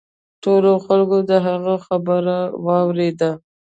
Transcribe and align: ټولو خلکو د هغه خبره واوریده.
ټولو 0.43 0.71
خلکو 0.85 1.17
د 1.29 1.31
هغه 1.47 1.75
خبره 1.85 2.37
واوریده. 2.65 3.31